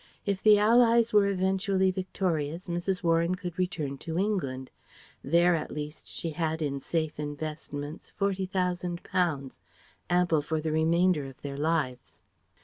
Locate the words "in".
6.59-6.79